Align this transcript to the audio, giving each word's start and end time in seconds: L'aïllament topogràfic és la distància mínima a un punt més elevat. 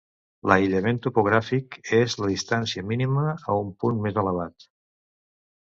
L'aïllament 0.51 1.01
topogràfic 1.07 1.77
és 1.99 2.17
la 2.23 2.31
distància 2.31 2.87
mínima 2.95 3.27
a 3.37 3.61
un 3.67 3.73
punt 3.85 4.03
més 4.07 4.21
elevat. 4.23 4.71